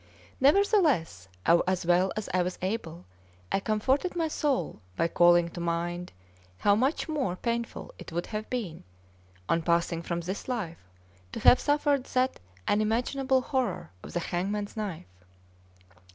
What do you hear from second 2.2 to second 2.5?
I